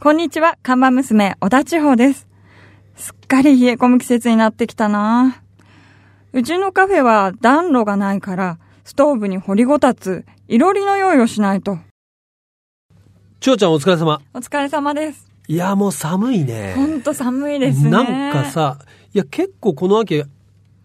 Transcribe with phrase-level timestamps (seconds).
[0.00, 2.28] こんにちは、看板娘、小田千穂です。
[2.94, 5.42] すっかり冷え込む季節になってきたな
[6.32, 11.78] うちのカフェは暖炉がないから、ストーブに掘りごたつ、いろりの用意をしないと。
[13.40, 14.22] ちょうちゃんお疲れ様。
[14.34, 15.26] お疲れ様です。
[15.48, 16.74] いや、もう寒いね。
[16.76, 17.90] ほんと寒いですね。
[17.90, 18.78] なんか、さ、
[19.12, 20.22] いや、結構この秋、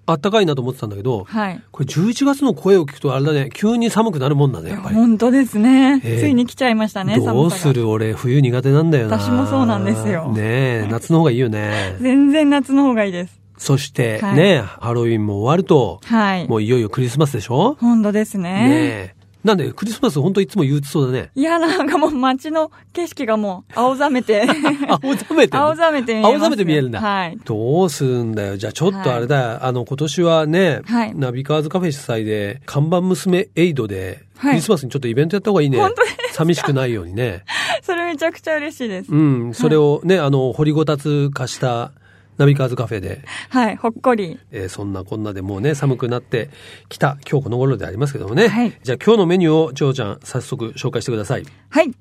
[0.05, 1.61] あったかいなと思ってたんだけど、はい。
[1.71, 4.95] これ11月の声を聞くとあれだね、急に寒くなるもんだね、やっぱり。
[4.95, 7.19] 本当ですね、ええついに来ちゃいましたね。
[7.19, 9.17] どうする俺、冬苦手なんだよな。
[9.17, 11.95] 私もそうなんですよねえ、夏の方がいいよね。
[12.01, 13.39] 全然夏の方がいいです。
[13.57, 16.47] そして、はいね、ハロウィンも終わると、はい。
[16.49, 17.77] もういよいよクリスマスでしょ？
[17.79, 18.43] 本当ですね。
[18.43, 19.15] ねえ。
[19.43, 21.31] なんで、クリスマス本当いつも憂鬱そうだね。
[21.35, 24.43] いや、なんかもう街の景色がもう青ざめて。
[25.01, 27.01] 青ざめて青ざめて見えます、青ざめて見えるんだ。
[27.01, 27.37] はい。
[27.43, 28.57] どうするんだよ。
[28.57, 29.65] じゃあちょっとあれだよ。
[29.65, 35.77] あの、今年はね、はいナビカーズカフェ主催で、看板娘エイドで、はいクリスマスにちょっとイベントやった方がいいね。
[35.77, 37.43] 本当で寂しくないようにね。
[37.83, 39.11] それめちゃくちゃ嬉しいです。
[39.11, 39.53] うん。
[39.53, 41.91] それをね、あの、掘りごたつ化した
[42.37, 44.39] ナビカーズカフェで、はい、ほっこり。
[44.51, 46.49] えーそんなこんなでもうね、寒くなって
[46.89, 48.47] きた今日この頃でありますけどもね。
[48.47, 51.45] はいじゃあ今日のメニューを、ちょうちゃん、早速紹介してください。
[51.69, 51.91] はい。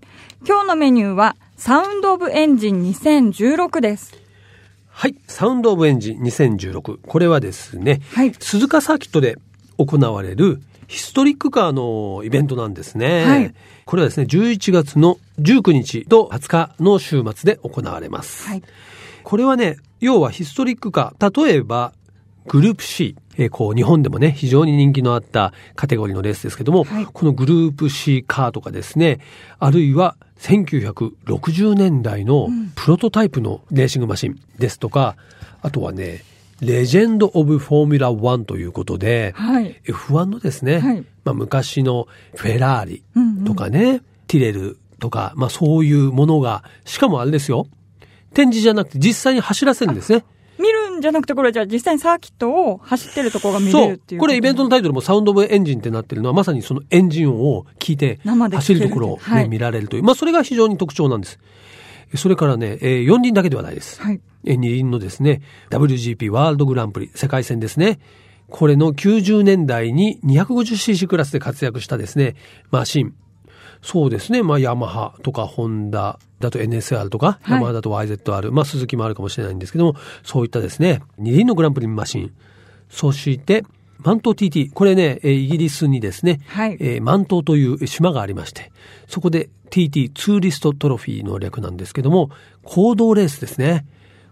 [0.47, 4.14] 今日のメニューは、サウンドオブエンジン2016です。
[4.89, 5.14] はい。
[5.27, 6.98] サウンドオブエンジン2016。
[7.06, 9.36] これはですね、はい鈴鹿サーキットで
[9.78, 13.24] 行われるヒストリックカーのイベントなんですね。
[13.24, 18.46] はいこれはですね、11月の19日と20日の週末で行われます。
[18.48, 18.62] はい。
[19.22, 21.92] これはね、要はヒストリックカー、例えば、
[22.46, 27.06] グループ C、えーこう、日本でもね、非常に人気のあったカテゴリーのレースですけども、はい。
[27.06, 29.20] このグループ C カーとかですね、
[29.58, 35.16] あるいは1960年代のプロトタイプのレーシングマシンですとか、
[35.62, 36.24] あとはね、
[36.60, 39.80] レジェンド・オブ・フォーミュラ1ということで、はい。
[39.84, 41.04] F1 のですね、はい。
[41.24, 47.66] まあ、昔のフェラーリうんうんとかね、ティレルとか、まあそういうものが、しかもあれですよ、
[48.34, 50.25] 展示じゃなくて実際に走らせるんですね。
[50.58, 54.20] 見るんじゃなくて、これじゃあ実際にサーキットを走ってるところが見れるっていう。
[54.20, 60.02] これイベントのタイトルもサウンドオブエンジンってなってるのはまさにそのエンジン音を聞いて走るところを、ねはい見られるという。
[60.02, 61.39] まあそれが非常に特徴なんです。
[62.14, 64.01] それからね、えー4輪だけではないです。
[64.01, 64.20] はい。
[64.45, 67.98] えー二輪のですね、WGP ワールドグランプリ世界戦ですね。
[68.48, 72.36] これの90年代に 250cc クラスで活躍したですね、
[72.70, 73.14] マシン。
[73.82, 74.42] そうですね。
[74.42, 82.32] まあ、ヤマハとかホンダだと NSR とか、はいヤマハだと YZR、まあ、鈴木もあるかもしれないんですけども、そういったですね、二輪のグランプリマシン。
[82.88, 83.64] そして、
[83.98, 84.72] マント TT。
[84.72, 88.70] これね、えーイギリスにですね、はいえーマントという島がありまして、
[89.08, 92.30] そこで TT、ツーリストトロフィーの略なんですけども、
[92.64, 93.86] 行動レースですね。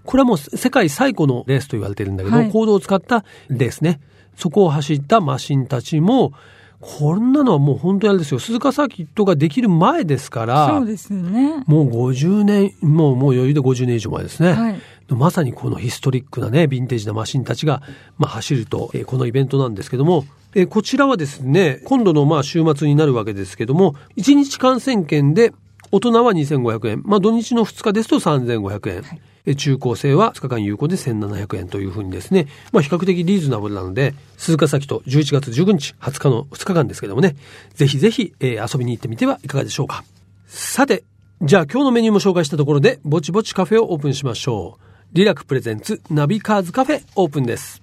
[0.04, 4.00] これはもう世界最古のレースと言われてるんだけど、はい行動を使ったレースね。
[4.36, 6.32] そこを走ったマシンたちも、
[6.80, 8.40] こんなのはもう本当にあれですよ。
[8.40, 11.62] 鈴鹿サーキットができる前ですから、そうですよね。
[11.66, 14.52] もう50年、もうもう余裕で50年以上前ですね。
[14.52, 17.82] はいまさにこのヒストリックなね、ヴィンテージなマシンたちが、
[18.16, 20.24] まあ、走ると、えーこのイベントなんですけども、
[20.54, 25.52] えーこちらはですね、今度のまあ週末になるわけですけども、1日観戦券で、
[25.90, 28.96] 大人は2500円、まあ土日の2日ですと3500円。
[28.96, 37.36] えー中高生は2日間有効で1700円というふうにですね、まあ比較的リーズナブルなので、鈴鹿サーキット11月19日、20日の2日間ですけどもね、
[37.74, 40.04] ぜひぜひ、えー遊びに行ってみてはいかがでしょうか。
[40.46, 41.04] さて、
[41.42, 44.90] じゃあ今日のメニューも紹介したところで、ぼちぼちカフェをオープンしましょう。
[45.12, 47.82] リラクプレゼンツナビカーズカフェオープンです。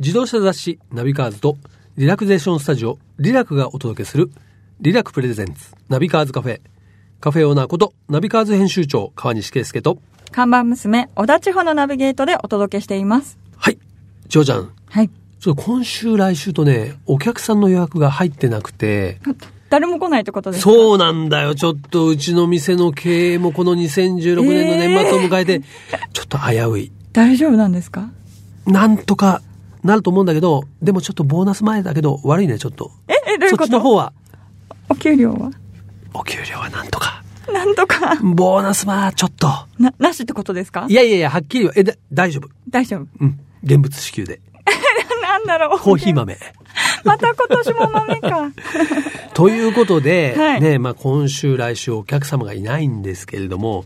[0.00, 1.56] 自動車雑誌ナビカーズと
[1.96, 4.30] リラクゼーションスタジオリラクがお届けする
[4.80, 6.60] リラクプレゼンツナビカーズカフェ。
[7.20, 9.98] カフェオーナーことナビカーズ編集長川西圭介と、
[10.30, 13.40] 看板娘、小田千穂のナビゲートでお届けしています。
[13.56, 13.78] はい、
[14.28, 14.72] ジョージャン。
[14.88, 15.08] はい。
[15.40, 19.18] ちょっと今週来週とね、お客さんの予約が入ってなくて、
[19.68, 20.70] 誰も来ないってことですか？
[20.70, 21.56] そうなんだよ。
[21.56, 25.60] ちょっとうちの店の経営もこの2016年の年末を迎えて、
[26.12, 26.92] ちょっと危うい。
[27.12, 28.10] 大丈夫なんですか？
[28.64, 29.42] なんとか
[29.82, 32.92] なると思うんだけど、でもちょっとボーナス前だけど悪いね、ちょっと。
[33.08, 33.64] え、え、どういうそこと？
[33.64, 34.12] っちの方は、
[34.88, 35.50] お給料は？
[36.14, 37.22] お給料はなんとか。
[37.52, 38.16] なんとか。
[38.22, 39.48] ボーナスはちょっと。
[39.78, 40.86] な、なしってことですか？
[40.88, 42.48] いやいやいや、はっきりは、え、だ大丈夫。
[42.68, 43.06] 大丈夫。
[43.20, 43.40] うん。
[43.62, 44.40] 現物支給で。
[45.22, 45.78] なんだろう。
[45.78, 46.36] コーヒー豆。
[47.04, 48.50] また今年も豆か。
[49.34, 53.84] ということで、はいね、まあ今週来週お客様がいないんですけれども、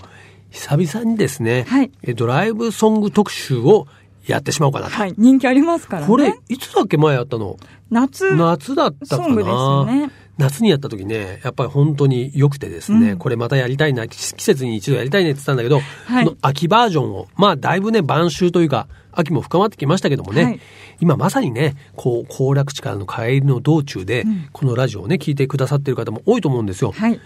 [0.51, 3.87] 久々にですね、はいえドライブソング特集を
[4.27, 4.93] やってしまおうかなと。
[4.93, 5.15] はい。
[5.17, 6.07] 人気ありますからね。
[6.09, 7.57] これ、いつだっけ前やったの？
[7.91, 8.35] 夏。
[8.35, 20.61] 夏だったかなソングですよね夏にやった時ね、やっぱり本当に良くてですね、うんこれまたやりたいな、季節に一度やりたいねって言ったんだけど、はいこの秋バージョンを、まあだいぶね、晩秋というか、秋も深まってきましたけどもね、はい
[21.01, 26.93] 今まさにね、こう、行楽地からの帰りの道中で、んこのラジオをね、聞いてくださってる方も多いと思うんですよ。
[26.93, 27.21] はい。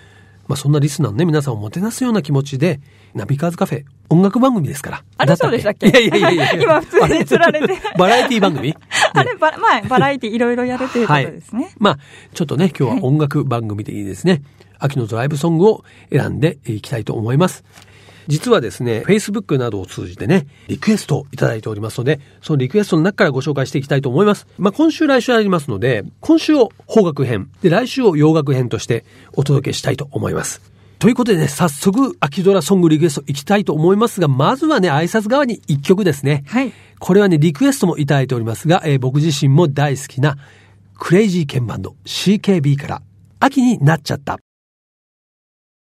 [0.49, 2.81] まあそんなリスナーのね、皆さんをもてなすような気持ちで、
[3.15, 5.05] ナビカーズカフェ、音楽番組ですから。
[5.19, 5.89] あれそうでしたっけ？
[5.89, 7.75] いやいやいやいや 今普通に釣られて。
[7.99, 8.75] バラエティ番組？
[9.13, 11.71] あれ、ば、まあ、バラエティいろいろやるということですね。
[11.79, 11.99] まあ、
[12.35, 14.43] ちょっとね、今日は音楽番組でいいですね。
[14.79, 17.65] 秋のドライブソングを選んでいきたいと思います。
[18.29, 24.47] 実はですね、Facebook などを通じてね、リクエストをいただいておりますので、そのリクエストの中からご紹介していきたいと思います。
[24.59, 30.61] まあ、今週来週ありますので、今週を邦楽編、で、来週を洋楽編としてお届けしたいと思います。
[30.99, 36.45] ということでね、早速、秋ドラソングリクエストいきたいと思いますが、まずはね、挨拶側に一曲ですね。
[36.47, 36.73] はい。
[36.99, 40.39] これはね、リクエストもいただいておりますが、えー僕自身も大好きな、
[40.99, 43.03] クレイジーケンバンド CKB から、
[43.41, 44.39] 秋になっちゃった。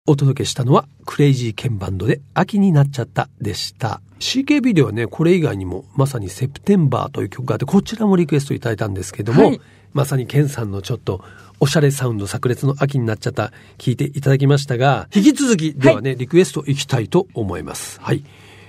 [0.06, 4.00] お届けしたのは、クレイジーケンバンドで、秋になっちゃったでした。
[4.19, 9.61] CKB ではね、これ以外にも、まさにセプテンバーという曲があって、こちらもリクエストいただいたんですけども、はい
[9.93, 11.20] まさにケンさんのちょっと、
[11.58, 18.00] おしゃれサウンド炸裂の秋になっちゃった、聞いていただきましたが、引き続きではね、リクエストいきたいと思います。
[18.00, 18.23] はい。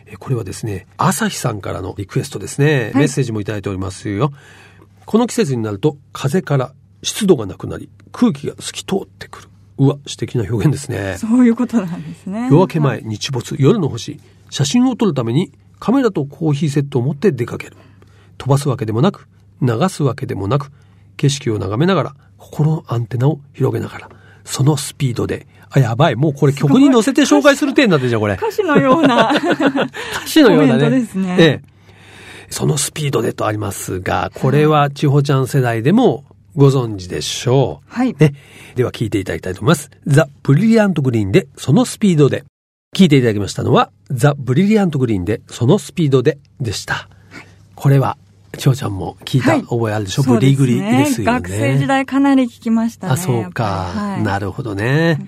[0.08, 2.92] えこれはですね、朝日さんからのリクエストですね。
[2.96, 4.34] メッセージもいただいておりますよ。
[5.06, 6.74] この季節になると、風から
[7.04, 9.51] 湿度がなくなり、空気が透き通ってくる。
[9.82, 11.18] うわ、詩的な表現ですね。
[11.18, 12.44] そういうことなんですね。
[12.44, 14.20] 夜明け前、はい日没、夜の星。
[14.52, 17.78] 写真を撮るためにカメラとコーヒーセットを持って出かける。
[18.38, 19.28] 飛ばすわけでもなく、
[19.60, 20.72] 流すわけでもなく、
[21.18, 24.10] 景色を眺めながら、心のアンテナを広げながら、
[24.44, 28.36] そのスピードで、あ、やばい、もうこれ曲に乗せて紹介する点になってんじゃん、これ。
[28.36, 29.32] 歌詞のような。
[30.14, 30.90] 歌詞のようなね。
[30.90, 31.08] ね
[31.40, 31.62] ええ。
[32.52, 36.26] そのスピードでとありますが、これは千穂ちゃん世代でも
[36.56, 37.94] ご存知でしょう。
[37.94, 38.34] はいね。
[38.76, 39.90] では聞いていただきたいと思います。
[40.06, 42.44] ザ・ブリリアント・グリーンで、そのスピードで。
[42.94, 47.08] 聞いていただきましたのは、ザ・ブリリアント・グリーンで、そのスピードででした。
[47.76, 48.18] これは、
[48.58, 50.36] 千穂ちゃんも聞いたはい覚えあるでしょ、そう？
[50.36, 51.40] ブリグリねですよね。
[51.40, 53.14] 学生時代かなり聞きましたね。
[53.14, 53.64] あ、そうか。
[53.96, 55.26] はいなるほどね。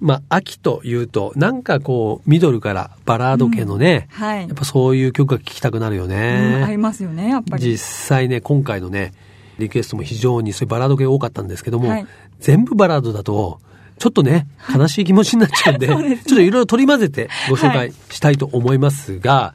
[0.00, 6.62] まあ、秋というと、なんかこう、ミドルからバラード系のね、はいやっぱそういう曲が聴きたくなるようんね。
[6.62, 7.62] 合いますよね、やっぱり。
[7.62, 9.14] 実際ね、今回のね、
[9.58, 12.06] リクエストも非常にそういうバラード系多かったんですけども、はい。
[12.40, 13.60] 全部バラードだと、
[13.98, 16.16] ちょっとね、悲しい気持ちになっちゃうんで、 ですね。
[16.16, 19.54] ちょっといろいろ取り混ぜてご紹介したいと思いますが、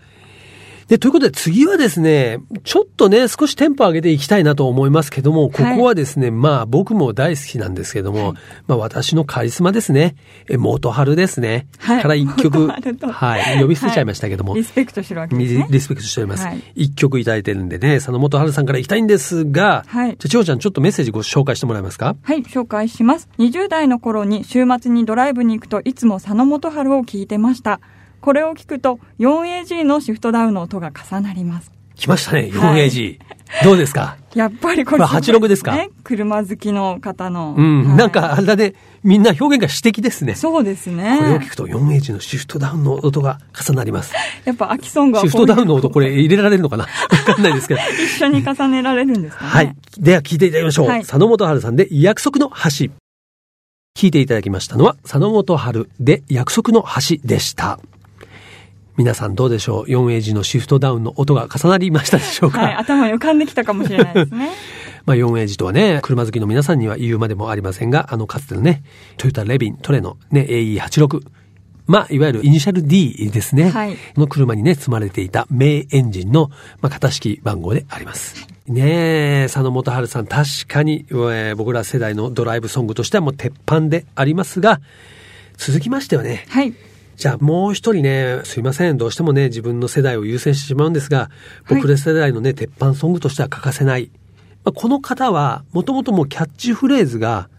[0.88, 8.36] で、ということで次はですね、ちょっとね、少しテンポ上げていきたいなと思いますけども、ここはですね、まあ僕も大好きなんですけども、
[8.68, 10.16] まあ私のカリスマですね、
[10.50, 12.01] え元春ですね、はい。
[12.01, 15.68] から一曲、はい、呼び捨てちゃいましたけども、リスペクトしてるわけですリね。
[15.69, 16.45] リスペクトしております。
[16.45, 16.63] はい。
[16.75, 20.12] 一、曲いただいてるんでね、佐野元春さんから行きたいんですが、はい。
[20.12, 22.16] じゃあ、千穂ちゃんちょっとメッセージご紹介してもらえますか？
[22.22, 23.28] はい、紹介します。
[23.40, 27.81] 20代の頃に週末にドライブに行くといつも佐野元春を聞いてました。
[28.28, 31.72] これを聞くと 4AG のシフトダウンの音が重なります。
[31.96, 33.20] 来ましたね、はい 4AG。
[33.64, 34.18] どうですか？
[34.36, 35.74] やっぱりこれこれ86ですか？
[35.74, 37.56] ね、車好きの方の。
[37.58, 40.36] うん、はいなんかあれだね、みんな表現が詩的ですね。
[40.36, 41.16] そうですね。
[41.20, 44.14] これを聞くと 4H のシフトダウンの音が重なります。
[44.44, 46.84] やっぱ秋ソングはシフトダウンの音これ入れられるのかな？
[46.84, 46.90] わ
[47.34, 47.80] かんないですけど。
[47.80, 49.50] 一緒に重ねられるんですかね。
[49.50, 49.74] はい。
[49.98, 50.90] では聞いていただきましょう。
[50.90, 52.92] はい佐野元春さんで約束の橋。
[53.98, 57.80] 聞いていただきましたのは佐野元春で約束の橋でした。
[58.98, 64.50] 皆さんどうでしょう ?4A のシフトダウンの音が重なりましたでしょうか、はい、頭に浮かんできたかもしれないですね。
[65.06, 68.84] まあ 4A とはね、車好きの皆さんには言うまでもありませんが、あのかつてのね、
[69.18, 71.22] トヨタレビン、トレのね、AE86。
[71.86, 73.70] まあ、いわゆるイニシャル D ですね。
[73.70, 76.50] はいの車にね、積まれていた名エンジンの、
[76.81, 78.48] まあ、型式番号であります。
[78.68, 84.81] ねえ、佐野元春さん、確かに、えー僕ら世代のドライブソングとしてはもう鉄板でありますが、
[85.56, 86.74] 続きましてはね、はい。
[87.18, 88.97] じゃあもう一人ね、すいません。
[88.97, 91.26] どうしてもね、自分の世代を優先してしまうんですが、は
[91.71, 94.12] い僕ら世代のね、鉄板ソングとしては欠かせない。
[94.64, 97.50] まあ、この方は、もともともうキャッチフレーズが、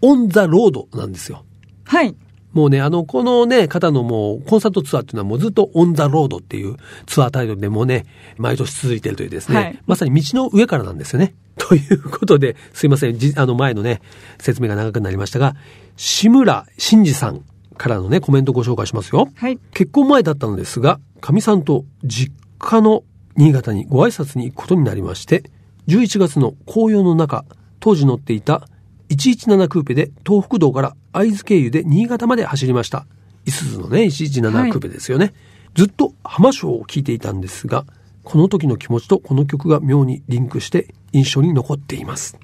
[0.00, 1.44] オン・ザ・ロードなんですよ。
[1.84, 2.14] はい。
[2.52, 6.76] もうね、あの、このね、方のもう、コンサートツアーっていうのはもうずっとオン・ザ・ロードっていう
[7.06, 8.06] ツアータイトルでもうね、
[8.38, 11.34] 毎年続いているというですね、はいまさに道の上からなんですよね。
[11.58, 14.00] ということで、すいません、じあの前のね、
[14.38, 15.56] 説明が長くなりましたが、
[15.96, 17.42] 志村真二さん
[17.80, 19.30] からのね、コメントをご紹介しますよ。
[19.34, 19.58] はい。
[19.72, 23.04] 結婚前だったのですが、かみさんと実家の
[23.36, 25.44] 新潟にご挨拶に行くことになりまして、
[25.88, 27.46] 11月の紅葉の中、
[27.80, 28.68] 当時乗っていた
[29.08, 33.06] 117クーペで東北道から会津経由で新潟まで走りました。
[33.46, 35.32] いすゞのね、117クーペですよね。
[35.74, 37.86] ずっと浜章を聴いていたんですが、
[38.24, 42.36] この時の気持ちとこの曲が妙にリンクして印象に残っています。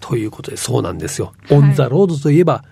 [0.00, 1.32] ということで、そうなんですよ。
[1.48, 2.62] はいオン・ザ・ロードといえば、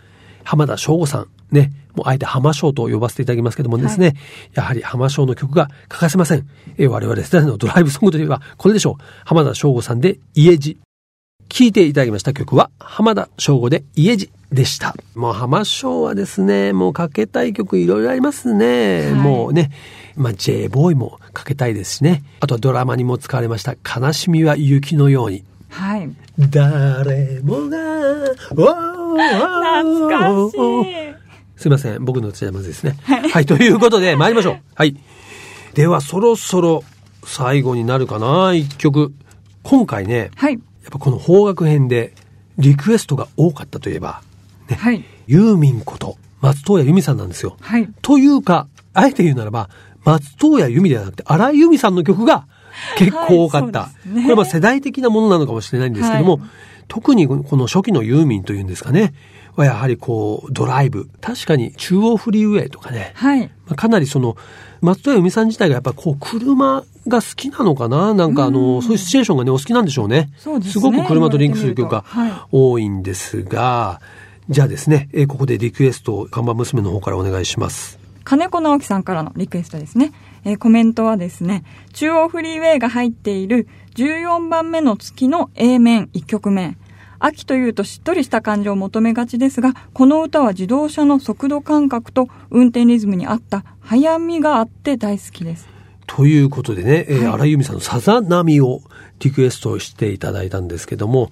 [0.44, 1.28] 浜田省吾さん。
[1.50, 1.72] ね。
[1.94, 4.14] もうあえて浜省と呼ばせていただきますけどもですね。
[4.54, 6.46] やはり浜省の曲が欠かせません。
[6.76, 9.02] えー我々世代のドライブソングといえば、これでしょう。
[9.24, 10.78] 浜田省吾さんで、家路。
[11.48, 14.94] 聴いていただきました曲は、浜田省吾で家路でした。
[15.14, 19.06] もう浜省はですね、もうかけたい曲いろいろありますね。
[19.06, 19.70] はいもうね、
[20.16, 22.22] まあ J ボーイもかけたいですしね。
[22.40, 25.42] あとはドラマにも使われました、悲しみは雪のように。
[25.70, 26.10] はい。
[26.50, 27.78] 誰もが、
[28.50, 30.54] 懐かし
[31.14, 31.17] い。
[31.58, 32.04] すいません。
[32.04, 32.96] 僕の歌じゃまずいですね。
[33.02, 33.46] はい。
[33.46, 34.58] ということで、参りましょう。
[34.76, 34.96] はい。
[35.74, 36.84] では、そろそろ
[37.24, 39.12] 最後になるかな、一曲。
[39.64, 40.52] 今回ね、はい。
[40.52, 40.60] やっ
[40.90, 42.14] ぱこの邦楽編で
[42.58, 44.22] リクエストが多かったといえば、
[44.68, 45.04] ね、はい。
[45.26, 47.56] ユーミンこと松任谷由実さんなんですよ。
[47.60, 47.88] はい。
[48.02, 49.68] というか、あえて言うならば、
[50.04, 52.46] 松任谷由実ではなくて、荒井由実さんの曲が
[52.96, 53.80] 結構多かった。
[53.80, 56.42] はいねこれは世代的なものなのかもしれないんですけども、はい
[56.88, 59.12] 特にこの初期のユーミンというんですかね、
[59.60, 61.08] はやはりこう、ドライブ。
[61.20, 63.40] 確かに中央フリーウェイとかね、はい。
[63.42, 64.36] まあかなりその、
[64.80, 68.14] 松任谷由実さん自体がやっぱこう、車が好きなのかな？
[68.14, 70.30] なんかあの、そういうシチュエーションがね、お好きなんでしょうね。
[70.36, 72.04] そうですねすごく車とリンクする曲が
[72.52, 74.00] 多いんですが、
[74.48, 77.98] じゃあですね、えーここでリクエストを看板娘の方からお願いします。
[78.24, 80.12] 金子直樹さんからのリクエストですね。
[80.44, 86.76] えーコメントはですね、中央フリーウェイが入っている14番目の月の A 面1曲目。
[87.18, 95.68] 秋というとしっとりした感じを求めがちですが、この歌は自動車の速度感覚と運転リズムに合った早見があって大好きです。
[96.06, 98.80] ということでね、えーはい荒井由実さんのさざ波を
[99.20, 101.30] リクエストしていただいたんですけども、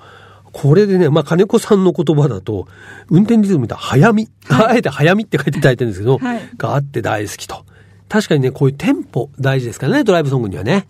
[0.52, 2.66] これでね、まあ、金子さんの言葉だと、
[3.10, 7.64] 運転リズムみたいな早見、あえて早見って書いていただいてるんですけど、はいがあって大好きと。
[8.08, 10.86] 確かにね、こういうテンポ大事ですからね、ドライブソングにはね。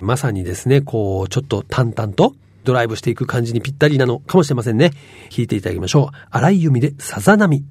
[0.00, 2.34] まさにですね、こう、ちょっと淡々と
[2.64, 4.90] ドライブしていく感じにぴったりなのかもしれませんね。
[5.30, 6.16] 聞いていただきましょう。
[6.30, 7.64] 荒井由実でさざ波。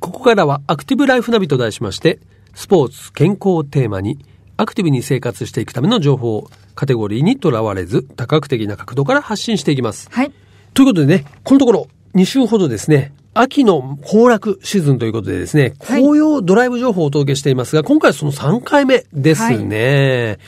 [0.00, 2.20] ここからはアクティブライフナビと題しまして、
[2.54, 4.18] スポーツ、健康をテーマに、
[4.56, 10.08] アクティブに生活していくための情報をカテゴリーにとらわれず、多角的な角度から発信していきます。
[10.10, 10.32] はい。
[10.74, 20.38] ということでね、このところ、2週ほどですね、秋の行楽シーズンということでですね、はい紅葉ドライブ情報をお届けしていますが、今回はその3回目ですね。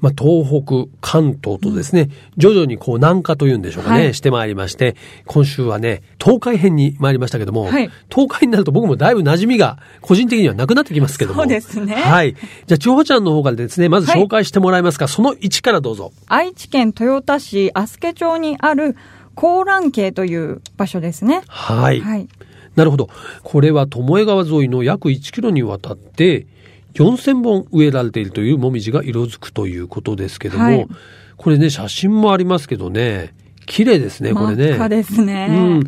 [0.00, 11.42] まあ、東北、関東とですね、徐々にこう南下というんでしょうかね、はいしてまいりまして、今週はね、東海編に参りましたけども、はい東海になると僕もだいぶ馴染みが個人的にはなくなってきますけども。
[11.42, 12.34] そうですねはい。
[12.66, 16.12] じゃあ、千穂ちゃんの方からですね、まずはい紹介してもらいますか、その1からどうぞ。
[16.26, 18.96] 愛知県豊田市阿助町にある
[19.34, 21.42] 高蘭渓という場所ですね。
[21.46, 22.00] はい。
[22.00, 22.28] はい。
[22.74, 23.08] なるほど。
[23.42, 26.46] これは巴川沿いの約1キロにわたって、
[26.96, 30.86] 4000本植えられているというもみじが色づくということですけども、はい
[31.36, 33.34] これね、写真もありますけどね、
[33.66, 34.68] 綺麗ですね、これね。
[34.68, 35.48] 真っ赤ですね。
[35.50, 35.82] うん。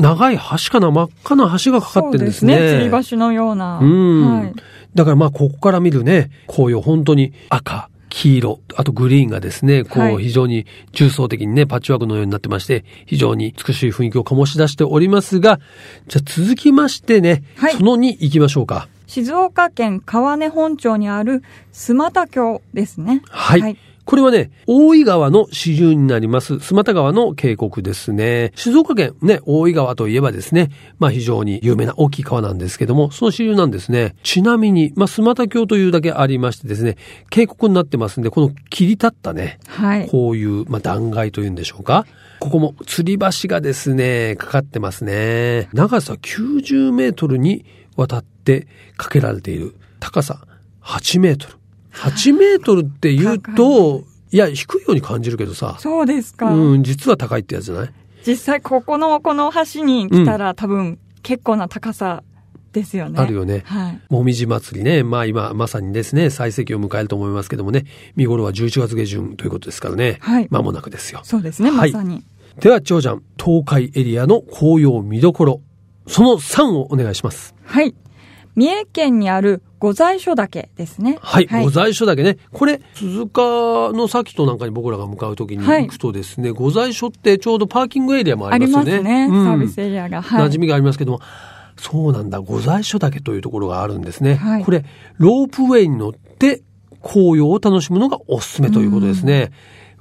[0.00, 2.54] 長い橋かな真っ赤な橋がかかってるんですね。
[2.54, 2.90] そうですね。
[2.90, 3.78] 吊り橋のような。
[3.78, 4.40] うん。
[4.40, 4.54] はい。
[4.94, 15.58] だからまあ、ここから見るね、紅葉、本当に赤、黄色、あとグリーンがですね、こう、はい非常に重層的にね、パッチワークのようになってまして、非常に美しい雰囲気を醸し出しておりますが、
[16.06, 18.88] じゃあ続きましてね、はいその2行きましょうか。
[19.14, 23.22] 静岡県川根本町にある須又峡ですね。
[23.30, 23.76] はい。
[24.04, 28.50] これはね、大井川の支流になります、須又川の渓谷ですね。
[28.56, 34.16] 静岡県ね、大井川といえばですね、まあ非常に有名な大きい川なんですけども、その支流なんですね。
[34.24, 36.96] ちなみに、まあ須又峡というだけありましてですね、
[37.30, 40.08] 渓谷になってますんで、この切り立ったね、はい。
[40.08, 42.04] こういう、まあ、断崖というんでしょうか。
[42.40, 45.68] ここも吊り橋がですね、かかってますね。
[45.72, 47.64] 長さ90メートルに
[47.96, 49.74] わたってかけられている。
[50.00, 50.46] 高さ
[50.82, 51.54] 8メートル。
[51.92, 55.76] 8メートルって言うと、いや、低いように感じるけどさ。
[55.78, 56.52] そうですか。
[56.52, 57.90] うん、実は高いってやつじゃない？
[58.26, 62.24] 実際ここのこの橋に来たら、多分結構な高さ
[62.72, 63.20] ですよね。
[63.20, 63.62] あるよね。
[63.64, 64.00] はい。
[64.10, 65.04] もみじ祭りね。
[65.04, 67.84] まあ今、まさにですね、最盛期を迎えると思いますけどもね、
[68.16, 70.18] 見頃は11月下旬ということですからね。
[70.20, 71.20] はい間もなくですよ。
[71.22, 72.24] そうですね、はいまさに。
[72.58, 75.60] では、長者東海エリアの紅葉見どころ、
[76.06, 77.54] その3をお願いします。
[77.64, 77.94] はい。
[78.56, 81.18] 三重県にある御在所岳ですね。
[81.20, 82.38] はい、御在所だけね。
[82.52, 89.26] これ、鈴鹿の先となんかに僕らが向かうときにはい行くとですね、御在所ってちょうどパーキングエリアもあありりますよね。
[89.26, 90.22] ますね、うんサービスエリアが。
[90.22, 90.46] はい。
[90.46, 91.20] 馴染みがありますけども、
[91.76, 94.36] そうなんだ、御在所岳というところがあるんですね。
[94.36, 94.84] はいこれ、
[95.18, 96.62] ロープウェイに乗って
[97.02, 99.50] 紅葉を楽しむのがおすすめということですね。
[99.50, 99.54] う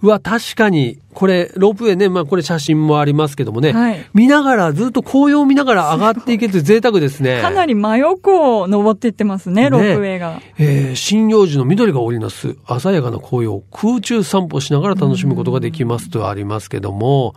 [0.07, 4.05] わ、確かに、これ、ロープウェイね、まあこれ写真もありますけどもね、はい。
[4.13, 7.41] 見ながら、ずっと紅葉を見ながら上がっていけて贅沢ですね。
[7.41, 10.41] かなり真横を登っていってますね、ロープウェイが。
[10.57, 12.55] えー針葉樹の緑が織りなす。
[12.79, 17.35] 鮮やかな紅葉を空中散歩しながら楽しむことができますとありますけども、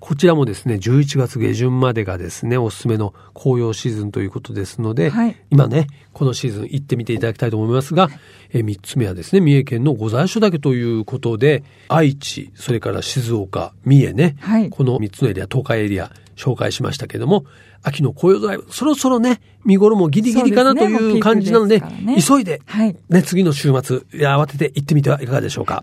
[0.00, 8.08] こちらもですね、11月下旬までがですね、おすすめの紅葉シーズンということですので、はい今ね、このシーズン行ってみていただきたいと思いますが、
[8.52, 17.44] え3つ目はですね、三重県の御在所岳ということで、愛知、それから静岡、三重ね、はいこの3つのエリア、東海エリア、紹介しましたけども、
[17.82, 22.96] 秋の紅葉ドライブ、そろそろね、見頃もギリギリかなという感じなので、もうピークです急いで、はい。
[23.08, 25.82] ね、次の週末、慌てて行ってみてはいかがでしょうか。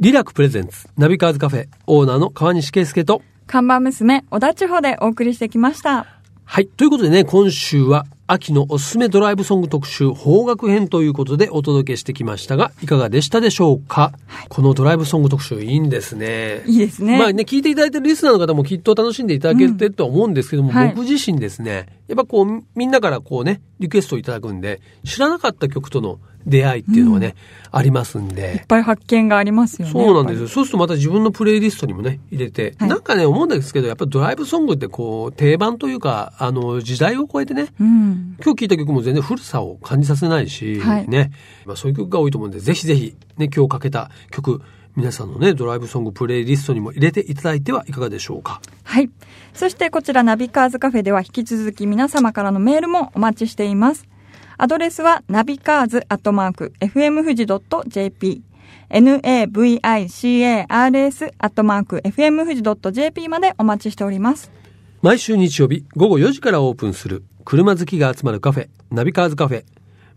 [0.00, 6.06] リラクプレゼンツ、ナビカーズカフェ、オーナーの川西圭介と、看板娘、小田千穂でお送りしてきました。
[6.44, 6.66] はい。
[6.66, 14.12] ということでね、今週は秋のおすすめドライブソング特集、邦楽編ということでお届けしてきましたが、いかがでしたでしょうか、
[14.48, 16.62] このドライブソング特集いいんですね。
[16.66, 17.18] いいですね。
[17.18, 27.34] まあね、聞いていただいてるリスナーの方もきっと楽しんでいただけてるとは思うんですけども、うんはい僕自身ですね、やっぱこう、みんなからこうね、リクエストをいただくんで、知らなかった曲との出会いっていうのがね、
[27.70, 28.64] ありますんいっで。
[28.68, 29.92] ぱい発見がありますよね。
[29.92, 30.48] そうなんですよ。
[30.48, 38.36] そうするとまた自分のプレイリストにもね、入れて、はいなんかね、思うんですけど、やっぱドライブソングってこう、定番というか、あの、時代を超えてね、うん。
[38.44, 41.32] 今日聴いた曲も全然古さを感じさせないし、はいね。
[41.66, 44.60] まあそういう曲が多いと思うんで、ぜひぜひ、ね、今日かけた曲、
[44.96, 48.60] 皆さんのね、ドライブソングプレイリストにも入れていただいてはいかがでしょうか。
[48.84, 49.10] はい。
[49.52, 54.06] そしてこちらナビカーズカフェでは引き続き皆様からのメールもお待ちしています。
[54.56, 57.44] アドレスはナビカーズアットマーク FM 富士
[57.88, 58.42] .jp
[58.88, 64.52] navicars アットマーク FM 富士 .jp までお待ちしております。
[65.02, 69.64] 毎週日曜日午後4時からオープンする車好きが集まるカフェ、ナビカーズカフェ。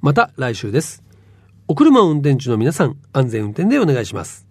[0.02, 1.04] また来週です。
[1.68, 4.46] お車を運転中の皆さん、安全運転でお願いします。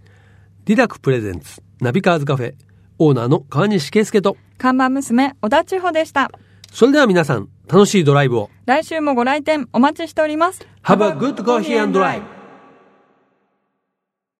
[0.64, 2.54] リラクプレゼンツ、ナビカーズカフェ、
[2.98, 6.30] オーナーの川西圭介と、看板娘、小田千穂でした。
[6.72, 8.50] それでは皆さん、楽しいドライブを。
[8.64, 10.66] 来週もご来店お待ちしております。
[10.84, 12.35] Have a good coffee and drive!